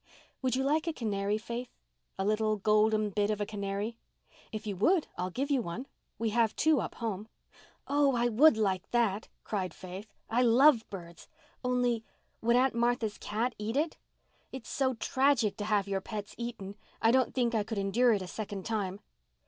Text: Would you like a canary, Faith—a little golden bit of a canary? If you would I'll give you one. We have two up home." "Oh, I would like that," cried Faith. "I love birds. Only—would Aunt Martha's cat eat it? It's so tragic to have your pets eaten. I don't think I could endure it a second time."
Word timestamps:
Would 0.41 0.55
you 0.55 0.63
like 0.63 0.87
a 0.87 0.93
canary, 0.93 1.37
Faith—a 1.37 2.25
little 2.25 2.55
golden 2.57 3.11
bit 3.11 3.29
of 3.29 3.39
a 3.39 3.45
canary? 3.45 3.99
If 4.51 4.65
you 4.65 4.75
would 4.77 5.05
I'll 5.15 5.29
give 5.29 5.51
you 5.51 5.61
one. 5.61 5.85
We 6.17 6.31
have 6.31 6.55
two 6.55 6.81
up 6.81 6.95
home." 6.95 7.27
"Oh, 7.87 8.15
I 8.15 8.27
would 8.27 8.57
like 8.57 8.89
that," 8.89 9.27
cried 9.43 9.75
Faith. 9.75 10.11
"I 10.27 10.41
love 10.41 10.89
birds. 10.89 11.27
Only—would 11.63 12.55
Aunt 12.55 12.73
Martha's 12.73 13.19
cat 13.19 13.53
eat 13.59 13.77
it? 13.77 13.97
It's 14.51 14.69
so 14.71 14.95
tragic 14.95 15.55
to 15.57 15.65
have 15.65 15.87
your 15.87 16.01
pets 16.01 16.33
eaten. 16.35 16.77
I 16.99 17.11
don't 17.11 17.35
think 17.35 17.53
I 17.53 17.61
could 17.63 17.77
endure 17.77 18.11
it 18.13 18.23
a 18.23 18.27
second 18.27 18.65
time." 18.65 19.01